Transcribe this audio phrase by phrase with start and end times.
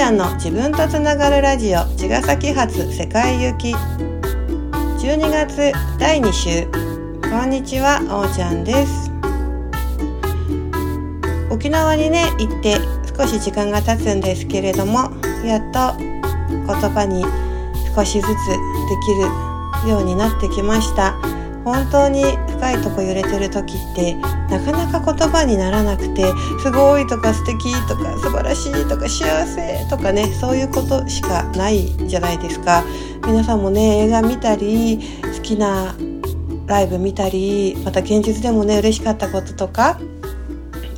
[0.00, 3.74] ちゃんの自分とつながるラジオ茅ヶ崎発世界行き。
[3.74, 6.66] 12月第2週
[7.30, 9.10] こんにちはおーちゃんです。
[11.50, 12.78] 沖縄にね行って
[13.14, 15.10] 少し時間が経つんですけれども
[15.44, 17.22] やっと言葉に
[17.94, 18.34] 少しずつで
[19.04, 21.12] きるようになってきました。
[21.62, 24.16] 本当に深いとこ揺れてる時って
[24.50, 26.24] なかなか言葉にならなくて
[26.62, 32.84] すごいとか素敵とか素晴らしいとか幸せとかねそういうことしかないじゃないですか
[33.26, 34.98] 皆さんもね映画見たり
[35.36, 35.94] 好きな
[36.66, 40.00] ライブ見たりまた現実でもね嬉しかったこととか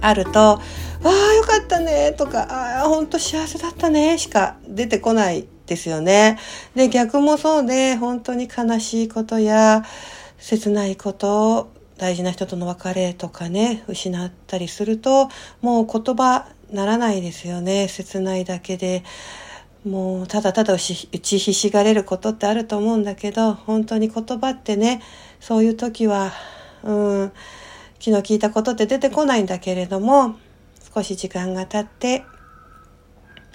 [0.01, 0.61] あると「わ
[1.05, 2.47] あよかったね」とか
[2.81, 6.39] 「ああほんと幸せだったね」しか出てこないですよね。
[6.75, 9.85] で逆もそうで本当に悲しいことや
[10.39, 11.71] 切ないこと
[12.03, 15.29] 大事な人との別れとかね失ったりすると
[15.61, 19.05] もう言葉ならないですよね切ないだけで
[19.87, 25.01] もうただただ打ちひしがれることってあると思うんだけど本当に言葉ってね
[25.39, 26.33] そういう時は
[26.83, 27.33] うん
[28.01, 30.35] 昨日聞いたことって出てこないんだけれども
[30.93, 32.25] 少し時間が経って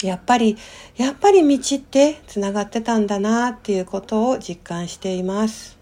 [0.02, 0.56] やっぱり
[0.96, 5.78] やっぱり道ってつながってたんだなっていうことを実感しています。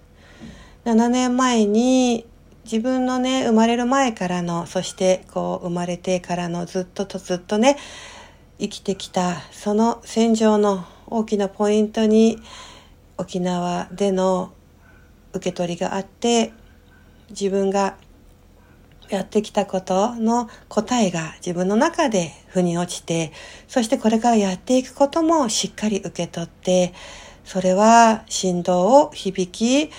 [0.86, 2.26] 7年前に
[2.66, 7.78] 自分のね生まれる前からのそしてこう生まれてからのずっととずっとね
[8.60, 12.40] 生きてきたその戦場の大きなポイントに
[13.20, 14.52] 沖縄での
[15.34, 16.54] 受け取りがあって
[17.30, 17.98] 自分が
[19.10, 23.32] やってきたことの答えが自分の中で腑に落ちて
[23.68, 26.96] そしてこれからやっていくこともしっかり受け取って
[27.44, 29.92] それは振動を響き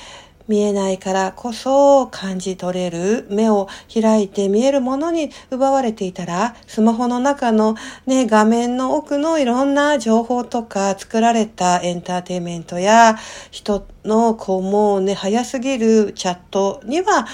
[0.49, 7.77] 見えないからこそ感じ取れる目を開いて見えるものに奪われていたらスマホの中の
[8.07, 13.17] ね画面の奥のいろんな情報とか作られたエンターテイメントや
[13.51, 17.27] 人のこうもうね早すぎるチャットには、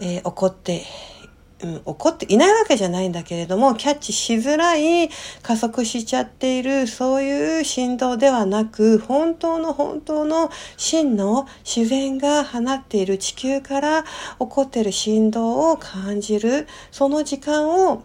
[0.00, 0.84] えー、怒って
[1.62, 5.10] うん、怒っていないわけじゃないんだけれども、キャッチしづらい、
[5.42, 18.02] 加速しちゃっている、そういう振動ではなく、本当の本当の真の自然が放っている地球から起こっている振動を感じる、その時間を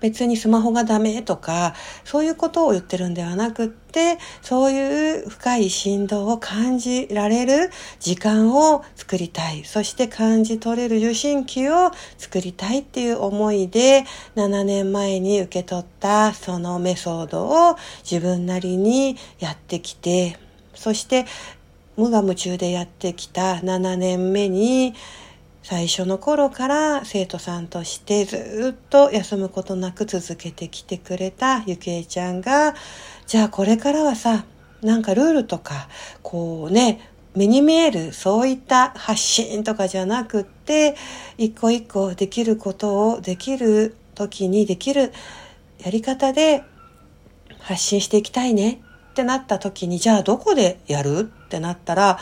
[0.00, 1.74] 別にスマホがダメとか、
[2.04, 9.64] そういうことを言ってるんではなくって、そういう深い振動を感じられる時間を作りたい。
[9.64, 14.04] そして感じ取れる受信機を作りたいっていう思いで、
[14.36, 20.38] 7年前に受け取ったそのメソッドを自分なりにやってきて、
[20.74, 21.24] そして
[21.96, 24.94] 無我夢中でやってきた7年目に、
[25.64, 32.74] 最初の頃から生徒さんとしてずっと休むことなく続けてきてくれたゆきえちゃんが、
[33.26, 34.44] じゃあこれからはさ、
[34.82, 35.88] なんかルールとか、
[36.22, 37.00] こうね、
[37.34, 40.96] 目に見えるそういった発信とかじゃなくって、
[41.38, 45.14] 一個一個できることをできる時にできる
[45.82, 46.62] やり方で
[47.60, 48.82] 発信していきたいね
[49.12, 52.18] ってなった時に、じゃあどこでやるってなったら、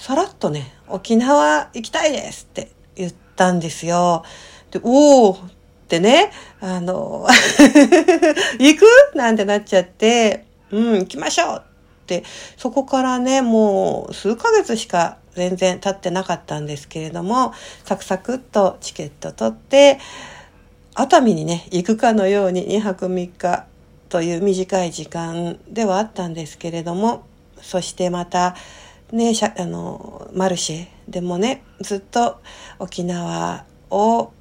[0.00, 4.24] さらっとね、沖縄行きたいですって言ったんですよ。
[4.70, 5.50] で、おーっ
[5.88, 7.26] てね、あの、
[8.58, 8.86] 行く？
[9.14, 11.62] なんてなっちゃって、うん、行きましょう
[12.02, 12.24] って、
[12.56, 17.52] そこからね、もう数ヶ月しか全然経ってなかったんですけれども、
[17.84, 19.98] サクサクっとチケット取って、
[20.94, 23.66] 熱海にね、行くかのように2泊3日
[24.08, 27.24] という短い時間ではあったんですけれども、
[27.60, 28.56] そしてまた、
[29.12, 32.40] ね、あの、マルシェでもね、ずっと
[32.78, 34.32] 沖縄を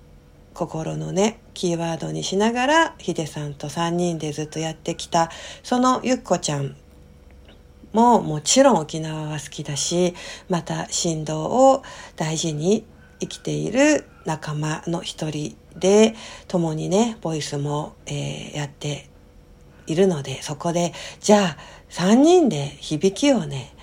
[0.53, 5.31] 心のね、キーワードにしながら、ヒデさんと3人でずっとやってきた、
[5.63, 6.75] そのゆっこちゃん
[7.93, 10.13] ももちろん沖縄は好きだし、
[10.49, 11.83] また振動を
[12.15, 12.85] 大事に
[13.19, 16.15] 生きている仲間の一人で、
[16.47, 19.09] 共にね、ボイスも、えー、やって
[19.87, 21.57] いるので、そこで、じゃあ、
[21.89, 23.73] 3人で響きをね、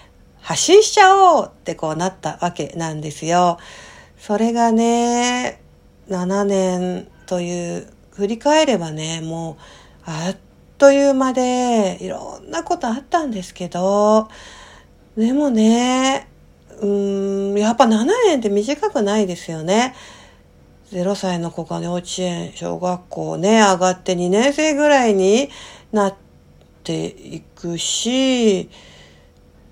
[0.47, 3.59] 発信しちゃおうってこうなったわけなんですよ。
[4.17, 5.61] それがね、
[6.09, 9.59] 7年という、振り返ればね、も
[10.07, 10.37] う、あっ
[10.79, 14.29] という間で、いろんなことあったんですけど、
[15.17, 16.29] でもね、
[16.81, 19.97] うーん、やっぱ7年って短くないですよね。
[20.93, 25.51] 0歳の子が幼稚園、小学校ね、上がって2年生ぐらいに
[25.91, 26.15] なっ
[26.85, 28.71] ていくし、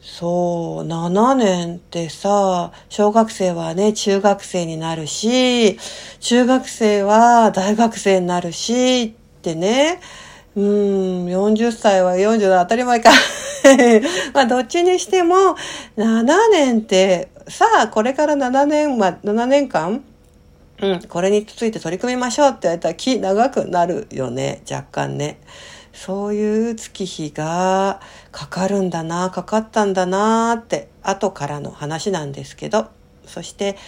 [0.07, 5.79] そう、7年ってさ、小学生はね、中学生になるし、
[6.21, 10.01] 中学生は大学生になるし、ってね、
[10.57, 10.65] うん、
[11.25, 13.11] 40歳は40の当たり前か
[14.35, 15.57] まあ、どっちにしても、
[15.97, 20.05] 7年って、さあ、これから7年、まあ、7年間
[20.83, 25.39] うん、これについて取り組みましょうって言われたら気長くなるよね、若干ね。
[25.95, 28.01] そういう月日が
[28.33, 32.89] かかるんだな、かかったんだなって、後からの話なんですけど、
[33.27, 33.79] そして、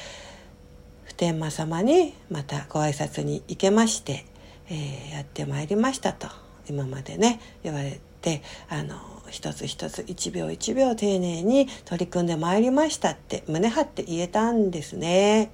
[1.05, 4.25] 普天間様にまたご挨拶に行けまして、
[4.69, 6.29] えー、やってまいりましたと、
[6.71, 8.95] 今までね、言われて、あの、
[9.29, 15.51] 一つ一つ一秒一秒丁寧に取り組んでまいりましたって胸張って言えたんですね。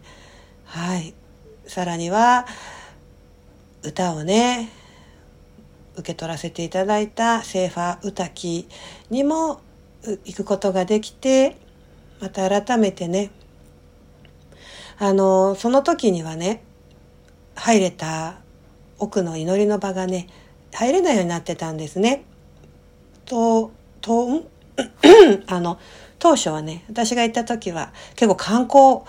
[0.67, 1.15] はい。
[1.67, 2.47] さらには
[3.83, 4.82] 歌をね
[5.97, 8.69] 受け取らせていただいたセーファー歌記
[9.11, 9.61] にも
[10.25, 11.57] 行くことができて
[12.21, 13.31] また改めてね
[14.99, 16.63] あのその時にはね
[17.55, 18.37] 入れた
[18.99, 20.29] 奥の祈りの場がね
[20.75, 22.25] 入れないようになってたんですね。
[23.27, 24.43] と、と、
[25.47, 25.79] あの、
[26.19, 29.01] 当初はね、私が行った時は結構観光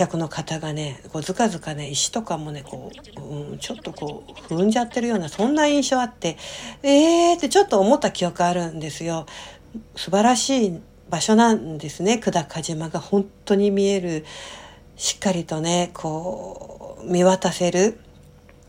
[0.00, 6.38] 客の方がね、こうずかずかね、石とかもね、こう、うん、ちょっとこう、踏んじゃってるような、そんな印象あって、
[6.82, 9.26] えーってちょっと思った記憶あるんですよ。
[9.96, 10.80] 素晴らしい
[11.10, 12.16] 場所なんですね。
[12.16, 14.24] 久高島が本当に見える。
[14.96, 18.00] しっかりとね、こう、見渡せる。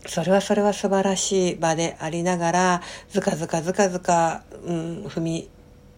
[0.06, 5.48] それはそれは素晴らしい場でありながら、ずかずかずかずか、うん、踏み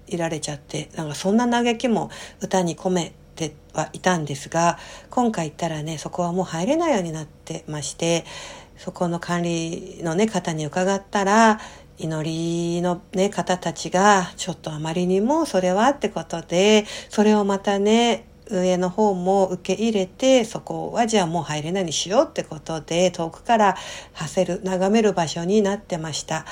[0.06, 2.10] 入られちゃって、なんかそんな嘆きも
[2.40, 4.78] 歌に込めてはいたんですが
[5.10, 8.24] 今回行ったらねそこはもう入れないようになってまして
[8.76, 11.60] そこの管理のね方に伺ったら
[11.98, 23.76] 祈りのね方たちがちょっとあまりにもそれはってことでそれをまたね上の方も受け入れてそこはじゃあもう入れないにしようってことで遠くから
[24.12, 26.44] はせる眺める場所になってました。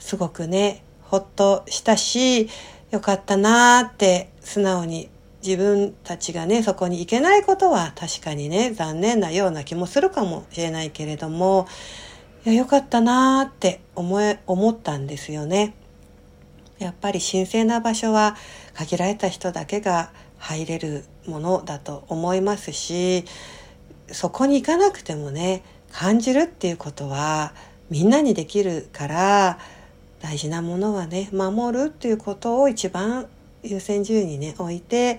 [0.00, 2.48] すごくねほっとしたし
[2.90, 5.08] よかったなーって素直に
[5.46, 11.68] 自分たちがね、そこに行けないことは確かにね、残念なような気もするかもしれないけれども、
[12.44, 15.74] いや、よかったなーって思え、思ったんですよね。
[16.78, 18.36] やっぱり神聖な場所は
[18.74, 23.24] 限られた人だけが入れるものだと思いますし、
[24.10, 27.54] そこに行かなくてもね、感じるっていうことは
[27.88, 29.58] みんなにできるから、
[30.20, 33.28] 大事なものはね、守るっていうことを一番
[33.66, 35.18] 優先順位にね置いて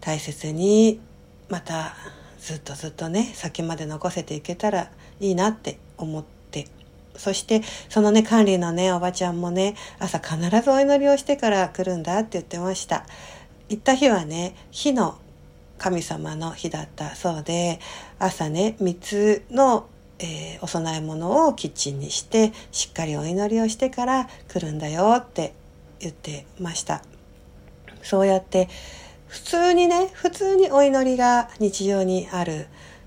[0.00, 1.00] 大切に
[1.48, 1.94] また
[2.40, 4.90] ずっとずっとね先まで残せていけたら
[5.20, 6.66] いいなって思って
[7.16, 13.04] そしてそのね管理のねおばちゃんもね朝必ずお祈りをしてから来るんだって言ってました
[13.68, 15.18] 行った日はね火の
[15.78, 17.80] 神様の日だったそうで
[18.18, 19.88] 朝ね3つの
[20.20, 25.54] えー、お供え物をキッチンにしてしっかりお祈りをしてから来るんだよって
[26.00, 27.02] 言ってました。
[28.02, 28.68] そうやって
[29.26, 32.66] 普通にね普通にお祈りが日常にある。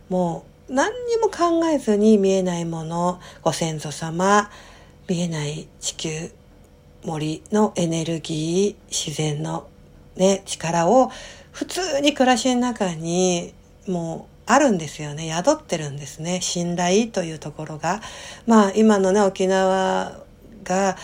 [0.09, 4.49] もう何にも考えずに見えないものご先祖様
[5.07, 6.31] 見えない地球
[7.03, 9.67] 森のエネルギー自然の
[10.15, 11.11] ね力を
[11.51, 13.53] 普通に暮らしの中に
[13.87, 15.29] もうあるんですよね。
[15.29, 16.41] 宿ってるんですね。
[16.41, 18.01] 信頼というところが。
[18.45, 20.19] まあ今のね沖縄
[20.63, 20.97] が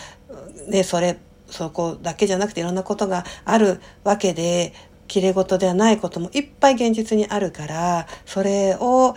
[0.68, 1.18] ねそれ
[1.50, 4.72] そこだけじゃなくていろんなことがあるわけで、
[5.08, 9.14] 綺麗事ではないこともいっぱい現実にあるから、それを、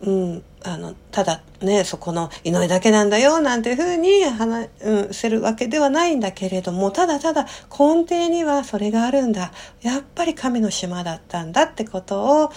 [0.00, 9.52] うん、あの、ただね、そこの祈りだけなんだよ、なんていうふうに話、うん、せるわけではないんだけれども、ただただ根底にはそれがあるんだ。
[9.82, 12.52] やっぱり神の島だったんだってことを、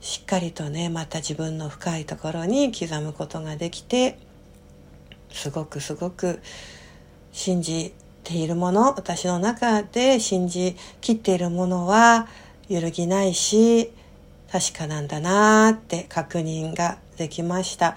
[0.00, 4.18] しっかりとね、また自分の深いところに刻むことができて、
[5.32, 6.40] すごくすごく
[7.32, 12.26] 信じているもの、私の中で信じきっているものは
[12.68, 13.92] 揺るぎないし、
[14.50, 17.96] 確かなんだなーって確認ができました。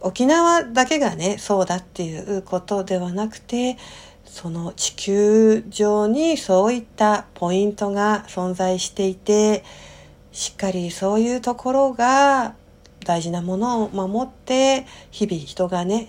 [0.00, 3.76] 沖縄だけがね、そうだっていうことではなくて、
[4.24, 9.62] その地球上にそういったポイントが存在していて、
[10.32, 12.54] しっかりそういうところが
[13.04, 16.08] 大事なものを守って、日々人がね、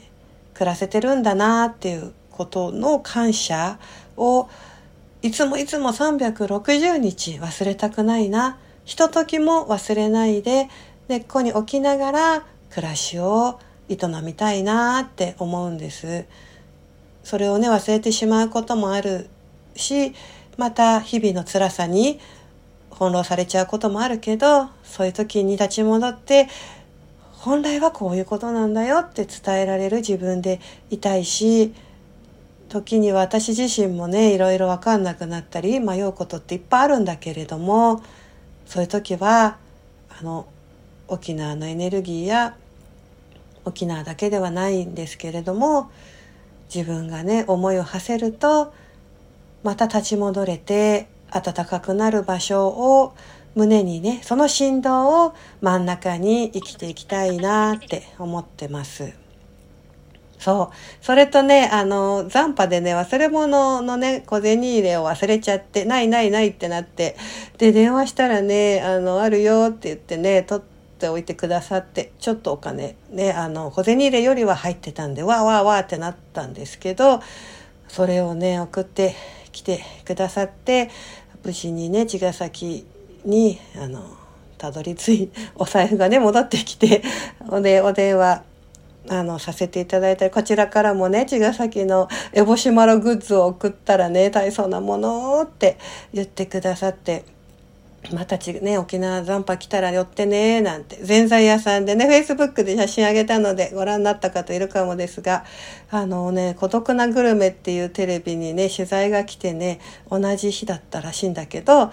[0.53, 3.77] 暮らせてるんだなっていうことの感謝
[4.17, 4.49] を
[5.21, 8.57] いつもいつも360日忘れたくないな。
[8.83, 10.67] ひとときも忘れないで
[11.07, 16.25] 根っこに置きながら暮らしを営みたいなって思うんです。
[17.23, 19.29] それをね忘れてしまうこともある
[19.75, 20.15] し
[20.57, 22.19] また日々の辛さに
[22.91, 26.47] 翻弄されちゃうこともあるけどそういう時に立ち戻って
[27.31, 31.73] 本来はこういうことなんだよって伝えられる自分でいたいし
[32.71, 38.01] 時に私自身もねいろいろ分かんなくなったり迷うことっていっぱいあるんだけれども
[38.65, 39.57] そういう時は
[40.17, 40.47] あの
[41.09, 42.55] 沖縄のエネルギーや
[43.65, 45.91] 沖縄だけではないんですけれども
[46.73, 48.73] 自分がね思いを馳せると
[49.63, 53.13] また立ち戻れて暖かくなる場所を
[53.53, 59.20] 胸にねその振動を真ん中に生きていきたいなって思ってます。
[60.41, 61.05] そう。
[61.05, 67.15] それとね、あの、残波でね、忘れ物のね、小銭入れを忘れちゃって、ないないないってなって、
[67.59, 77.21] で、電話したらね、あの、あるよって言ってね、取っておいてくださって、ちょっとお金、ね、あの、小銭入れよりは入ってたんで、わーわーわーってなったんですけど、
[77.87, 79.15] それをね、送って
[79.51, 80.89] きてくださって、
[81.43, 82.87] 無事にね、茅ヶ崎
[83.25, 84.17] に、あの、
[84.57, 87.03] たどり着い、お財布がね、戻ってきて、
[87.47, 88.41] おで、お電話、
[89.09, 95.77] あの、させていただいたり、こちらからもね、茅ヶ崎のエボシマログッズを送ったらね、大層なものって
[96.13, 97.25] 言ってくださって、
[98.13, 105.45] またちね、沖縄残波来たら寄ってね、なんて、ぜんざい屋さんでね、Facebook で写真あげたのでご覧になった方いるかもですが、
[105.91, 109.79] あのね、孤独なグルメっていうテレビにね、取材が来てね、
[110.09, 111.91] 同じ日だったらしいんだけど、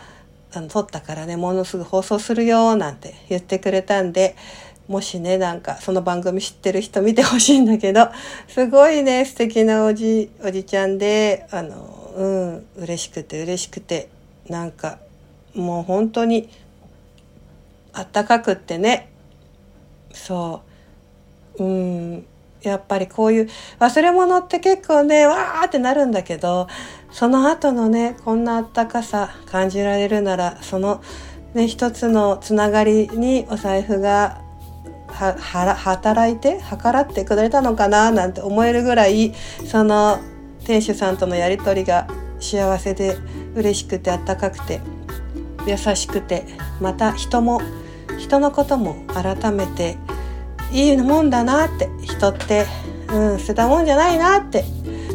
[0.55, 4.35] あの、撮ったからね、ものすぐ放送するよ、なんて言ってくれたんで、
[4.89, 8.09] もしね、なんかその番組知ってる人見てほしいんだけど、
[8.49, 14.09] すごいね、素敵なおじ、おじちゃんで、あの、うん、嬉しくて嬉しくて、
[14.49, 14.99] なんか、
[15.55, 16.49] もう本当に、
[17.93, 19.09] あったかくってね、
[20.13, 20.63] そ
[21.59, 22.27] う、うん、
[22.63, 26.67] やっぱりこういう忘れ物って結構ね、わーってなるんだけど、
[27.11, 31.03] その後のね、こんなあったかさ感じられるなら、その
[31.55, 34.43] ね、一つのつながりにお財布が
[35.19, 39.35] 働いて計らってくれたのかななんて思えるぐらい
[39.67, 40.21] その
[40.65, 42.07] 店主さんとのやり取りが
[42.41, 43.17] 幸せで
[43.55, 44.81] 嬉しくてあったかくて
[45.67, 46.45] 優しくて
[46.81, 47.61] また人も
[48.19, 49.97] 人のことも改めて
[50.73, 52.67] いいもんだなって人って
[53.09, 54.65] うん捨てたもんじゃないなって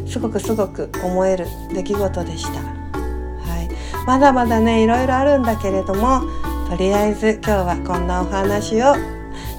[0.07, 2.51] すごくすごく思える出来事でした。
[2.51, 3.69] はい、
[4.05, 6.21] まだまだねいろいろあるんだけれども
[6.69, 8.95] とりあえず今日はこんなお話を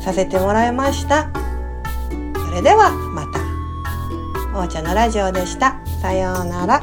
[0.04, 1.30] させてもらいました。
[2.46, 3.24] それではま
[4.52, 4.58] た。
[4.58, 5.80] おうちゃんのラジオでした。
[6.02, 6.82] さようなら。